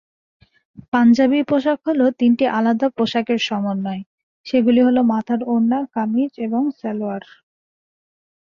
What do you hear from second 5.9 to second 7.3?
কামিজ এবং সালোয়ার।